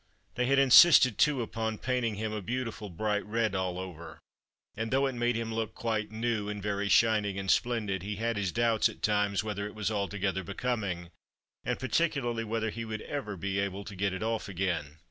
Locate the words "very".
6.59-6.89